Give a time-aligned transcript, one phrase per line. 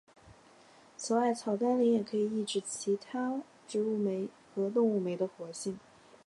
[0.97, 5.77] 此外草甘膦也可以抑制其他植物酶和动物酶的活性。